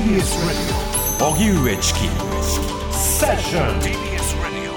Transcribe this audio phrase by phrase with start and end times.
[0.00, 1.36] TBS Radio.
[1.36, 2.00] 荻上チキ
[2.90, 4.72] セッション TBS Radio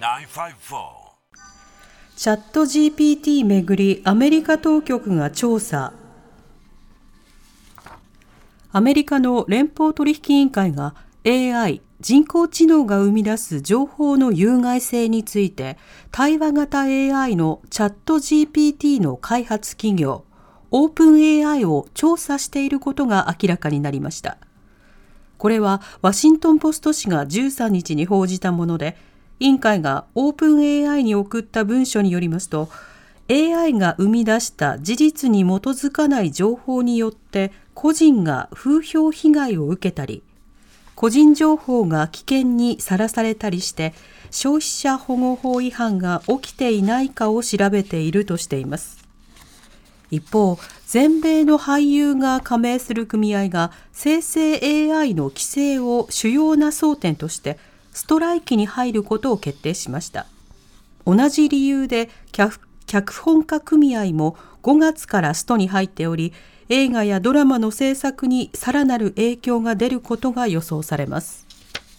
[0.00, 0.56] 905-954
[2.16, 5.92] チャット GPT めぐりアメリカ当局が調査。
[8.72, 15.78] アメリカの連邦取引委員会が AI 人工知能が生み出す情報の有害性について
[16.10, 20.24] 対話型 AI のチャット GPT の開発企業
[20.72, 24.38] オープン AI を調査していることが明らかになりました。
[25.42, 28.96] これはワシントンポスト紙が13日に報じたもので
[29.40, 32.68] 委員会がオープン AI に送った文書によりますと
[33.28, 40.22] AI が生み出した事実に基づかない情報によって個人が風評被害を受けたり
[40.94, 43.94] 個人情報が危険にさらされたりして
[44.30, 49.01] 消費者保護法違反が起きていないかを調べているとしています。
[50.12, 54.60] 一方全米の俳優が加盟する組合が生成
[54.92, 57.58] AI の規制を主要な争点として
[57.92, 60.26] ストライキに入ることを決定しました。
[61.06, 66.32] 同じ理由で脚本家組合も5月からストに入っており
[66.68, 71.46] 映画やドラマの制作にさらなる影響が出ることが予想されます。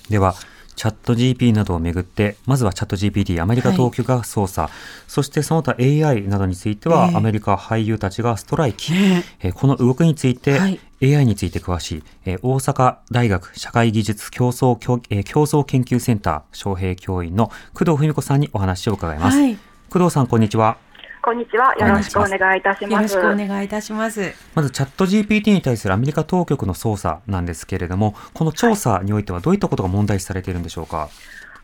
[0.09, 0.35] では
[0.75, 4.71] チャット GP などをめぐって、まずはチャット GPT、アメリカ当局が捜査、はい、
[5.07, 8.93] そしてその他 AI などについては、えー、アメリカ俳優たちがストライキ、
[9.41, 19.37] えー、この動きについて、はい、AI について詳しい、えー、大阪大学社会技術競争競,、えー、競争研究センター招聘教員の工藤文子さんにお話を伺います。
[19.37, 19.57] はい、
[19.89, 20.77] 工藤さん、こんにちは。
[21.23, 21.73] こんにちは。
[21.75, 22.91] よろしくお願いいたします。
[22.91, 24.33] よろしくお願いいたします。
[24.55, 31.07] まず、チャット GPT に対するアメリカ当局の捜査なんですけれども、この調査においてはどういったことが問題視されているんでしょうか？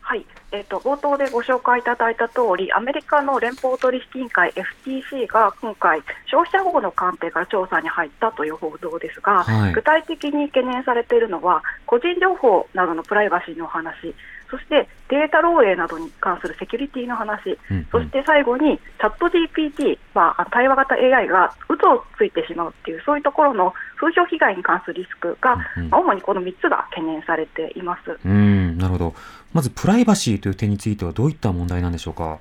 [0.00, 4.50] はい、えーと、冒頭でご紹介いただいた通り、アメリカの連邦取引委員会
[4.86, 14.14] FTC が今回、消費者保護の観点から調査に入ったという報道ですが、はい、具体的に懸念されているのは、個人情報などのプライバシーの話、
[14.50, 28.18] そしてデータ漏洩などに関するセキュリティの話、うんうん、そして最後にチャット GPT、まあ、対話型 AI が嘘をついてしまうっていう、そういうところの風評被害に関するリスクが、うんうん、主にこの3つが懸念されています。
[28.24, 29.14] うんなるほど、
[29.52, 32.38] まずプライバシーという点については、どういった問題なんでしょうか？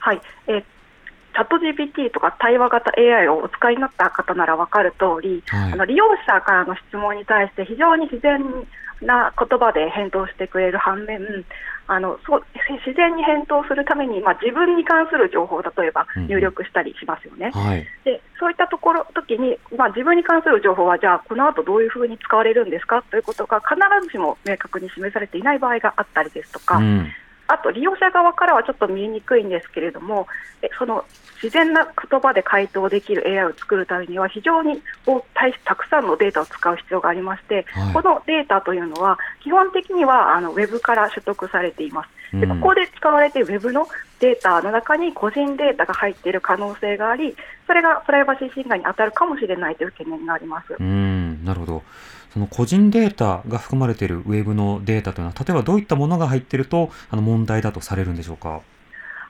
[0.00, 0.64] はい、えー
[1.36, 8.40] チャット GPT とか対話型 AI をお使いになった方なら分かる通り、はい、あの利用者からの質問に対して非常に自然
[9.02, 11.44] な言葉で返答してくれる反面、
[11.86, 12.42] あのそう
[12.84, 17.52] 自然に返答するために、まあ、自分に関する情報を例えば入力したりしますよね。
[17.54, 23.02] うんはい、でそういったところ時に、まあ、自分に関する情報はじゃあこの後どういうふうに使われるんですか？
[23.02, 23.76] ということが必
[24.06, 26.78] ずしも明確に示されていない場合があったりですとか。
[26.78, 27.06] うん
[27.48, 30.26] あと利用者側からはちょっと見えにくいんですけれども、
[30.78, 31.04] その
[31.42, 34.82] 自然な言葉で回答できる AI を作るためには非常に
[35.64, 42.40] たくさんのデータを使う必要がありまして、はい、このデータというのは基本的にはあのウェブから取得されています。
[42.40, 43.86] でここで使われているウェブの
[44.18, 47.36] データの中に個人データが入っている可能性があり、
[47.66, 50.74] それがプライバシー侵害に当たるかもしれないという懸念があります。
[51.46, 51.82] うんなるほど。
[52.32, 58.60] その個人データが含まれているウェブのデータというのは、例えばどういったものが入っているとあの問題だとされるんでしょうか？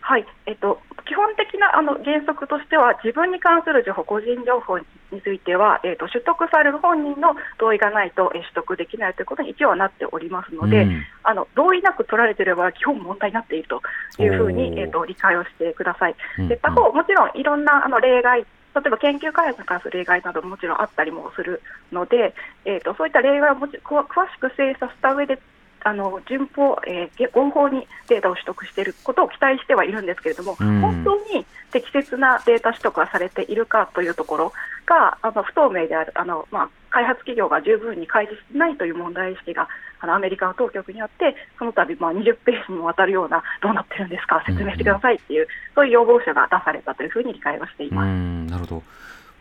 [0.01, 4.85] はい、えっと、基本的なあの原則としては、自分に関する情報、個人情報に
[5.23, 13.83] ついては、えっと、取得される本人の同意がないと、え取得できないということに一応はなっておりますので、うん、あの同意なく取られていれば、基本問題になっていると
[14.23, 16.15] いうふうに、えっと、理解をしてください。
[16.49, 22.35] で他方、もちろんいろんなあの例外例えば研究開発に関する例外などももちろんあったりもするので、
[22.67, 25.41] えーと、そういった例外をもち詳しく精査した上で
[25.83, 34.53] あの順法、えー、合法にデータを取得していることを期待してはいるんですけれども、うん、本当に適切なデータ取得がされているかというところ
[34.85, 39.69] があの不透明であるあの、まあ、開発企業が十分に開示しないという問題意識が
[40.01, 48.09] あのアメリカの当局にあってその度、まあ、20ページにもわたるようなどうなってるんですか説明してくださいっていう、うん、そういう要望書が出されたというふうに理解をしています。
[48.51, 48.83] なるほど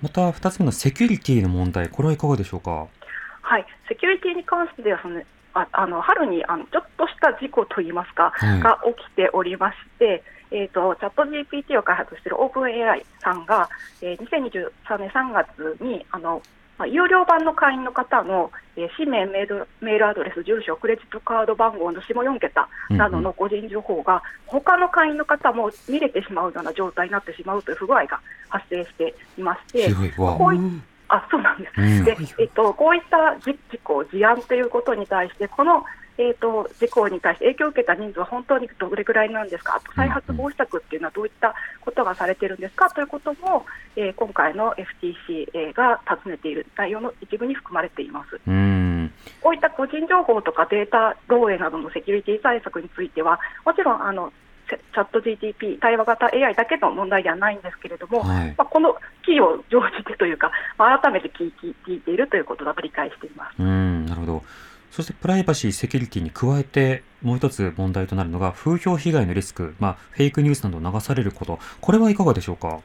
[0.02, 2.88] また2つ目のセキュリティの問題、これはいかがでしょうか？
[3.42, 5.22] はい、セキュリティに関してはその
[5.54, 13.70] ああの春にあのちょっとした事故といいますか、はい、が起きておりまして、えーと、チャット GPT を開発しているオープン AI さんが、
[14.02, 16.42] えー、2023年3月にあの、
[16.78, 28.20] まあ、有料版の会員の方の、えー、氏名メール、メールアドレス、住所、クレジットカード番号の下4桁などの個人情報が、他の会員の方も見れてしまうような状態になってしまうという不具合が
[28.50, 30.60] 発生していまして、こうい
[31.08, 35.84] あそうなんです、うん、でえっと、こういった事故、事案ということに対して、この
[36.18, 42.90] えーと、事故に対して影響を受けた人数は本当にどれぐらいなんですか、再発防止策っていうのはどういったことがされてるんですか？
[42.92, 43.66] ということも、
[43.96, 48.40] えー、今回の FTC が尋ねている内容の一部に含まれています。
[48.48, 49.14] うん。
[49.42, 54.32] こういった個人情報とかデータ漏洩などのセキュリティ対策については、もちろんあの
[54.68, 61.54] チャット GTP、対話型 AI だけの問題ではないんですけれども、はい、まあ、このキーを乗じてというか、まあ、改めて聞い
[61.86, 63.56] 聞いているということだと理解しています。
[63.60, 64.44] うんなるほど
[64.96, 72.80] そしてプライバシー、セキュリティに加えて、もう一つ問題となるのが、風評被害のリスク、まあ、フェイクニュースなど流されること、これはいかがでしょうか？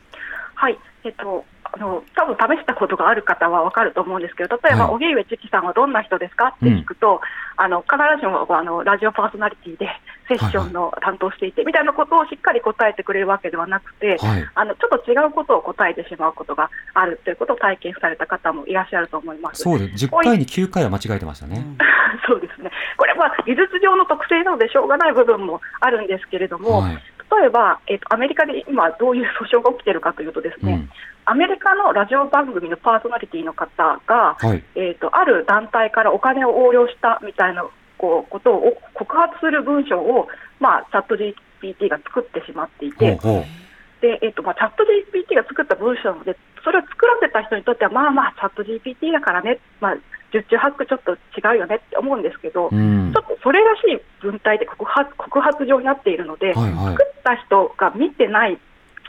[0.56, 7.20] はい、えっと、あの多分試したことがある方は分かると思うんですけど、例えば、はい、荻上チキさんはどんな人ですかって聞くと、
[7.58, 9.86] うん、あの必ずしもあのラジオパーソナリティで
[10.28, 19.62] セッションの担当していて、みたいなことをしっかり答えてくれるわけではなくて、はい、あのちょっと違うことを答えてしまうことがあるということを体験された方もいらっしゃると思います。
[19.62, 21.64] そうです、10回に9回は間違えてましたね。
[22.26, 22.70] そうですね。
[22.96, 27.02] これは技術上の特性なのでしょうがない部分もあるんですけれども、はい
[27.38, 30.90] 例えば、えーと、アメリカで今、どういう 訴訟が起きているかというと、ですね、うん、
[31.24, 37.64] アメリカのラジオ番組のパーソナリティの方が、はい、えーと、ある団体からお金を横領したみたいな
[37.98, 40.28] こうことを告発する文章を、
[40.58, 43.16] まあ、チャット GPT が作ってしまっていて。
[43.16, 43.44] ほうほう
[44.00, 44.82] でえーとまあ、チャット
[45.12, 46.34] GPT が作った文章なので、
[46.64, 49.96] それを作らせた人にとっては、まあまあ、チャット GPT だからね、まあ、
[50.32, 58.58] 十中八九ちょっと違うよねって思うんですけど、うん、ちょっとそれらしい文体で告発告発状になっているので、はいはい、作った人が見てない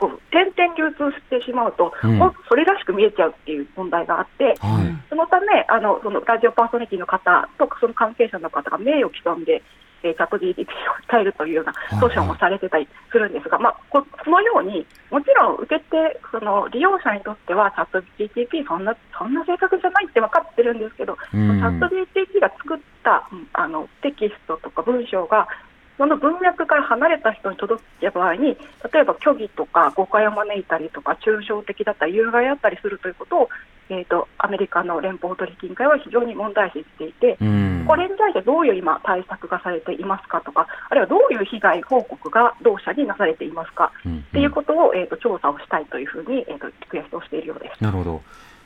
[0.02, 9.62] こう点々流通してしまうと、うん、それらしく見えちゃうっていう問題があって、はい、そのためあのそのラジオパーソナリティの方とその関係者の方が名誉毀損で
[10.02, 10.66] えー、チャット GPT を
[11.10, 25.48] 伝えるというような訴訟もされてたりするんですが、まあ、このように、もちろん受けて、その利用者にとっては、チャット GPT、そんなそんな正確じゃないって分かってるんですけど、チャット GPT が作ったあのテキストとか文章が、
[25.98, 28.56] その文脈から離れた人に届いた場合に、
[28.92, 33.48] 例えば虚偽とか誤解を招いたりとか、抽象的だったり、有害だったりするということを、
[33.88, 37.38] えーと、アメリカの連邦取引委員会は非常に問題視していて、
[37.86, 47.82] これに対してどういう今、対策がされていますかとか、あるいはどういう被害報告が同社になされていますか、と、うんうん、いうことを、えーと、調査をしたいというふうに、えーと、リクエストをしているようです。
[47.82, 48.22] なるほど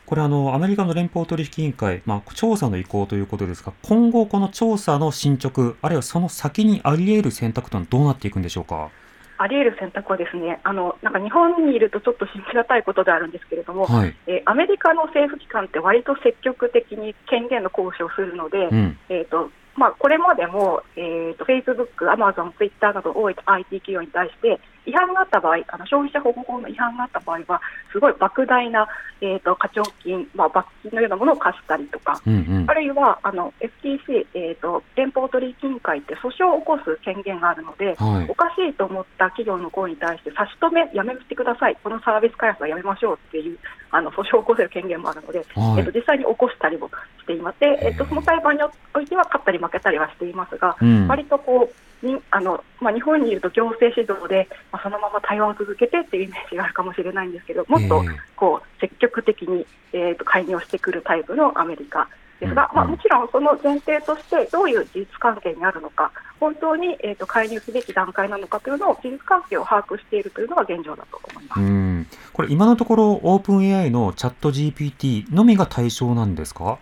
[0.07, 8.89] これあの、アメリカの連邦取引委員会、まあ、調査の意向ということですが、今後、この調査の進捗、あるいはその先にあり得る選択というのはどうなっていくんでしょうか？
[9.39, 27.61] あり得る選択はですねあのなんか日本にいるとちょっと信じがたいことであるんですけれども、はい、えー、アメリカの政府機関って割と積極的に権限の行使をするので、うん、えーとまあ、これまでも、えーと、Facebook、Amazon、Twitter など多い IT 企業に対して違反があった場合、あの消費者保護法の違反があった場合は、
[27.93, 28.89] すごい莫大な、
[29.21, 43.59] えーと、課徴金、まあ、罰金のようなものを課したりとか、うんうん、あるいはあの FTC、えーと、連邦取引委員会って訴訟を起こす権限があるので、はい、おかしいと思った企業の行為に対して差し止め、やめてください、このサービス開発はやめましょうっていう
[43.91, 46.89] あの訴訟を起こせる権限もあるので、はい、えーと、実際に起こしたりも
[47.21, 48.63] していまして、えー、とその裁判に
[48.95, 58.05] おいては勝ったり負けたりはしていますが、うん、割とこうにあのまあ、日本にいると行政指導で、まあ、そのまま対話を続けてっていうイメージがあるかもしれないんですけど、もっと
[58.37, 62.09] こう積極的に、えー、と介入をしてくるタイプのアメリカ
[62.41, 71.61] ですが、まあ、もちろんその前提として、どういう事実関係にあるのか、本当に、えー、と介入すべき段階なのかというのを、事実関係を把握しているというのが現状だと思います。
[71.61, 72.07] うん。
[72.35, 76.79] これ、今のところ、オープン AI のチャット GPT のみが対象なんですか？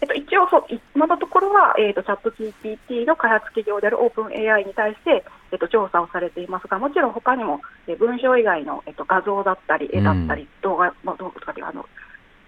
[0.00, 11.86] えっと、一応そう、今のところは、えっと、チャット GPT の開発企業であるオープン AI に対して、えっと、調査をされていますが、もちろん他にも、え文章以外の、えっと、画像だったり、絵だったり、うん、動画、まあ、動画とかであの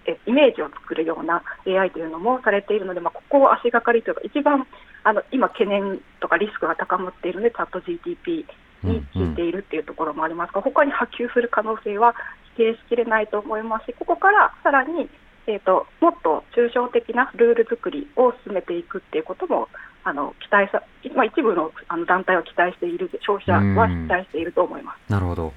[0.08, 4.66] えイメージを作るような AI というのもされているので、まあ、ここを足がかりというか、一番
[5.04, 8.44] あの今、懸念とかリスクが高まっているので、チャット GTP
[8.82, 12.14] に聞いているっていうところもありますが、他に波及する可能性は
[12.56, 15.08] 否定しきれないと思いますし、ここからさらに
[15.48, 19.68] えーと、もっと抽象的なルール作りを進めていくっていうことも
[20.04, 20.82] あの期待さ、
[21.16, 25.10] まあ、一部のあの団体は期待している消費者は期待していると思います。
[25.10, 25.54] なるほど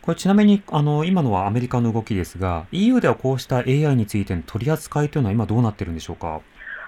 [0.00, 6.40] これちなみにあの今のはアメリカの動きですが EU ではこうした AI についての取り扱いというのは今どうなっているんでしょうか？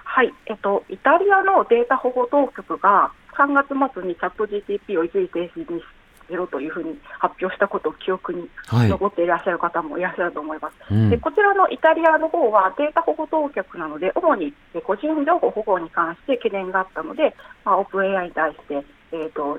[0.05, 5.83] はい、えっと、イタリアのデータ保護当局が3月末にチャット GTP を一時停止に
[6.29, 10.93] ゼロというふうに発表したことを記憶に残っていらっしゃる方もいらっしゃると思います。
[10.93, 14.53] はい、でこちらのイタリアの方はデータ保護当局なので、主に
[14.85, 19.59] 個人情報保護に関して懸念があったので、まあ、オープン AI に対して、えーと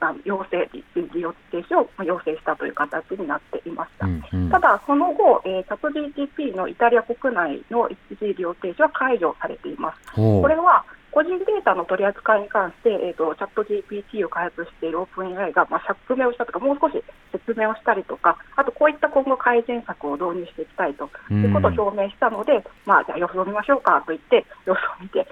[0.00, 4.06] まあ、要請、利用停止を要請したという形になっていました。
[4.06, 10.12] うんうん、ただ、その後、えー、チャット GTP のイタリア国内の一時利用停止は解除されています。
[10.14, 10.84] これは
[11.16, 25.24] 個人データの取り扱いに関して、えーと、チャット GPT を開発しているオープン AI が、まあ、釈明をしたとか、もう少し説明をしたりとか、あとこういった今後改善策を導入していきたいということを表明したので、まあ、じゃあ様子を見ましょうかと言って、様子を見て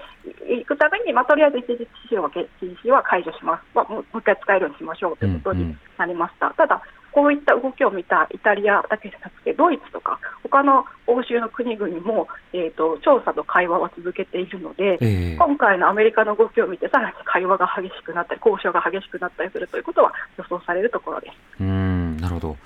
[0.49, 2.49] いくために、まあ、とりあえず一時使用禁
[2.81, 6.49] 止は解除します、まあ、もう一回使えるようにしましょうということになりました。
[6.57, 6.81] ただ
[7.15, 21.33] こういった動きを見たイタリアだけじゃなくて、ドイツとか、他の欧州の国々も、えーと、調査と会話は続けているので、えー、今回のアメリカの動きを見て、さらに会話が激しくなったり、交渉が激しくなったりするということは予想されるところです。
[21.61, 22.57] うんなるほど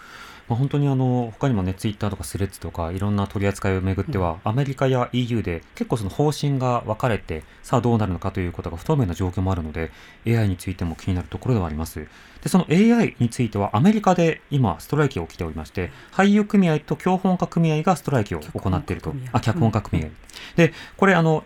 [0.49, 9.91] まあ、本当にあの他にもねツイッターとかスレッズとかいろんな取り扱いをめぐっては、アメリカや EU で結構その方針が分かれてさあどうなるのかということが不透明な状況もあるので
[10.25, 12.07] AI についても気になるところではあります。
[12.41, 19.13] でその AI についてはアメリカで今ストライキが起きておりまして俳優組合と教本家組合がストライキを行っていると。
[19.31, 20.13] あ脚本家組合、うん、
[20.55, 21.43] でこれあの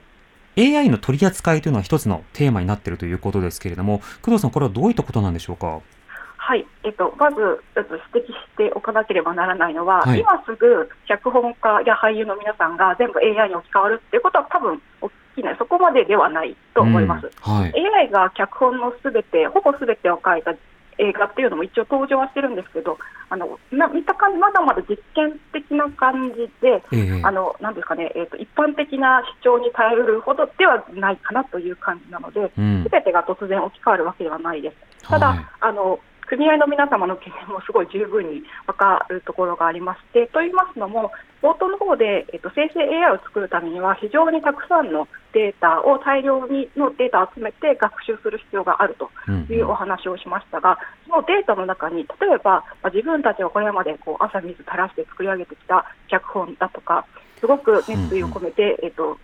[0.58, 5.82] AI の取り扱いというのは一つのテーマになっているということですけれども工藤さんこれはどういったことなんでしょうか？
[6.46, 7.40] はい、えっと、まず
[7.74, 14.78] 指摘しておかなければならないのは、はい、今すぐ脚本家や俳優の皆さんが全部 AI に置き換わるっていうことは多分
[15.36, 17.32] 起きない、そこまでではないと思います。
[17.48, 17.54] うん。
[17.54, 20.52] はい、AI が脚本のすべて、ほぼすべてを書いた
[20.98, 22.98] 映画っていうのも一応登場はしてるんですけど、
[23.30, 34.72] あのな見た感じ、まだまだ実験的な感じで、えー、あのなんですかね、えーと、一般的な主張に頼るほどではないかなという感じなので、す、う、べ、ん、てが突然置き換わるわけではないで
[35.02, 35.08] す。
[35.08, 36.00] ただ、はい、あの
[36.34, 41.12] 組合の皆様の懸念もすごい十分に分かるところがありまして、と言いますのも、
[41.44, 49.12] 冒頭の方で、えっと、生成 AI を作るためには、非常にたくさんのデータを大量にのデータを集めて学習する必要があると
[49.54, 57.06] いうお話をしましたが、そのデータの中に、例えば、まあ、自分たちがこれまでこう朝水垂らして作り上げてきた脚本だとか、
[57.40, 59.20] すごく熱意を込めて、えっと、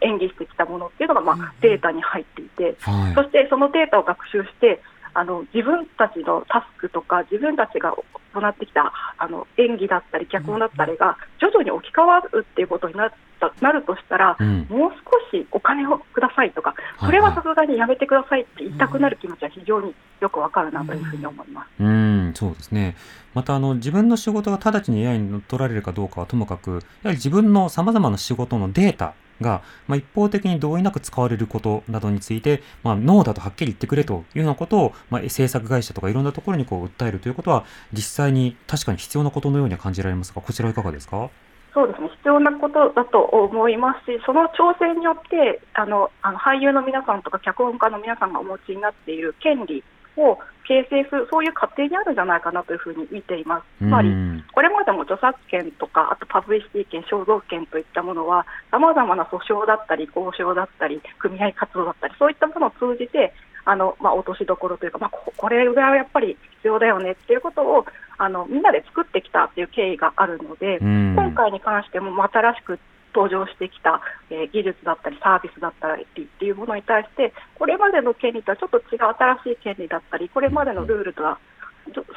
[0.00, 2.76] 演技してきたものっていうのが、まあ、データに入っていて、
[3.14, 4.82] そしてそのデータを学習して、
[5.14, 7.94] あの自分たちのタスクとか自分たちが
[8.32, 14.90] 行ってきたあの演技だったり脚本だったりが徐々に置き換わるっていうことになったなるとしたら、うん、もう
[15.32, 21.68] 少しお金をくださいとか、それはさすがにやめてくださいって言いたくなる気持ちは非常によくわかるなというふうに思います。
[21.80, 21.90] うん、う
[22.30, 22.96] んそうですね。
[23.32, 41.30] またあの自分の仕事が直ちに AI に乗っ取られるかどうかはともかく、やはり自分のさまざまな仕事のデータが、まあ、一方的に同意なく使われることなどについて、まあ、ノーだとはっきり言ってくれというようなことを、まあ、制作会社とかいろんなところにこう訴えるということは、実際に確かに必要なことのように感じられますが、こちらはいかがですか？
[41.72, 42.08] そうですね。
[42.08, 49.84] 必要なことだと思いますし、その調整によってあのあの俳優の皆さんとか脚本家の皆さんがお持ちになっている権利
[50.22, 53.64] を形成する、そういう過程にあるんじゃないかなというふうに見ています。
[53.78, 54.10] つまり、
[54.52, 63.32] これまでも著作権とか、あとパブリシティ権、肖像権といったものは、さまざまな訴訟だったり、交渉だったり、組合活動だったり、そういったものを通じて、
[63.64, 67.84] あのまあ、落としどころというか、まあ、これぐらいはやっぱり必要だよねっていうことを
[68.18, 72.78] あのみんなで作ってきたっていう経緯があるので、今回に関しても新しく
[73.14, 74.00] 登場してきた、
[74.30, 79.14] えー、技術だったりサービスだったりっていうものに対してこれまでの権利とはちょっと違う
[79.44, 81.38] 新しい権利だったりこれまでのルールとは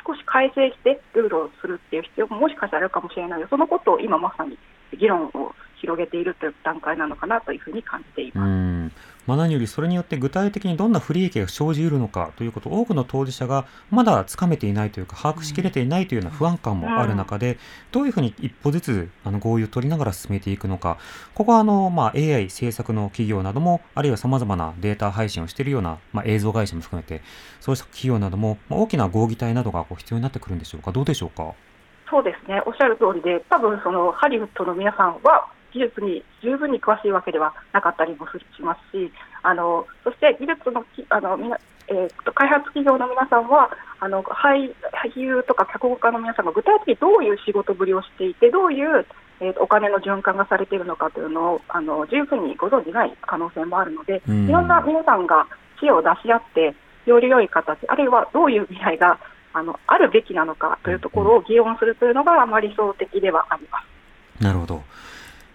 [0.05, 4.57] 少し改正してルールをするっていう必要ももしかしたらあるかもしれないのでそのことを今まさに
[4.97, 9.12] 議論を広げているという段階なのかなというふうに感じています。
[9.25, 17.57] まあ、何よりそれによって具体的にどんな不利益が生じうるのかということを多くの当事者がまだつかめていないというか把握しきれていないというような不安感もある中で、
[17.91, 20.97] どういうふうに一歩ずつあの合意を取りながら進めていくのか
[21.33, 27.21] ここはあの、まあ、AI 制作の企業などもあるいはさまざまなデータ配信をしているような、まあ、映像会社も含めて
[27.59, 30.91] そうした企業なども、まあ、大きな合議体などがこう必要になってくるんでしょうか？
[30.91, 31.53] どうでしょうか？
[32.09, 32.61] そうですね。
[32.65, 39.11] おっしゃる通りで多分そのハリウッドの皆さんは技術に十分に詳しいわけではなかったりもしますし、
[39.41, 41.57] あのそして技術のあのみな、
[41.89, 44.71] えー、と開発企業の皆さんはあの俳
[45.15, 49.05] 優とか脚本家の皆さんが具体的にどういう仕事ぶりをしていて、どういう、
[49.41, 55.47] えー、お金の循環がされているのかというのをあの十分にご存じない可能性もあるので、いろんな皆さんが
[55.79, 56.75] 知恵を出し合って、
[57.05, 59.19] より良い形、あるいはどういう未来が
[59.51, 64.43] あのあるべきなのかというところを議論するというのが、あまり理想的ではあります。
[64.43, 64.81] なるほど。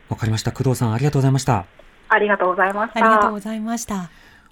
[0.08, 0.52] わかりました。
[0.52, 1.66] 工藤さん、ありがとうございました。
[2.08, 3.00] ありがとうございました。
[3.04, 4.10] ありがとうございました。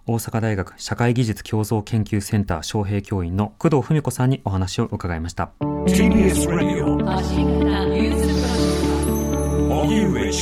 [0.09, 5.51] 大阪大学社会技術共創研究センター招聘教員の工藤文子さんにお話を伺いました。
[5.61, 6.97] TBS Radio
[9.69, 10.33] 荻上